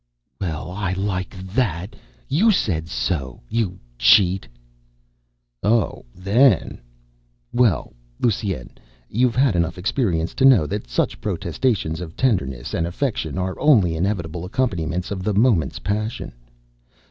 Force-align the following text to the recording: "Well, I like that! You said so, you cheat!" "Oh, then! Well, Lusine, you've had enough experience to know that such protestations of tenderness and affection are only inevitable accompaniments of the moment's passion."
"Well, 0.39 0.71
I 0.71 0.93
like 0.93 1.37
that! 1.53 1.95
You 2.27 2.49
said 2.51 2.89
so, 2.89 3.41
you 3.49 3.77
cheat!" 3.99 4.47
"Oh, 5.61 6.05
then! 6.15 6.81
Well, 7.53 7.93
Lusine, 8.19 8.71
you've 9.11 9.35
had 9.35 9.55
enough 9.55 9.77
experience 9.77 10.33
to 10.41 10.45
know 10.45 10.65
that 10.65 10.89
such 10.89 11.21
protestations 11.21 12.01
of 12.01 12.15
tenderness 12.17 12.73
and 12.73 12.87
affection 12.87 13.37
are 13.37 13.59
only 13.59 13.95
inevitable 13.95 14.43
accompaniments 14.43 15.11
of 15.11 15.21
the 15.21 15.35
moment's 15.35 15.77
passion." 15.77 16.33